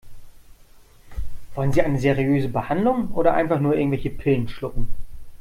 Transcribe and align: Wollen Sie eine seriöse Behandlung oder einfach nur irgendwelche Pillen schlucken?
Wollen 1.53 1.73
Sie 1.73 1.83
eine 1.83 1.99
seriöse 1.99 2.47
Behandlung 2.49 3.11
oder 3.11 3.35
einfach 3.35 3.59
nur 3.59 3.75
irgendwelche 3.77 4.09
Pillen 4.09 4.47
schlucken? 4.49 4.87